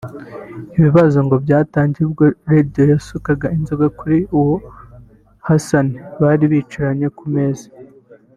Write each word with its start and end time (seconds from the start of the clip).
Ibibazo 0.77 1.17
ngo 1.25 1.35
byatangiye 1.45 2.05
ubwo 2.07 2.23
Radio 2.51 2.83
yasukaga 2.91 3.47
inzoga 3.57 3.87
kuri 3.97 4.17
uwo 4.37 4.55
Hassan 5.47 5.87
bari 6.21 6.45
bicaranye 6.51 7.07
ku 7.17 7.25
meza 7.35 7.67